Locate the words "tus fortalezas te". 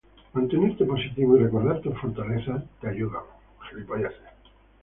1.81-2.89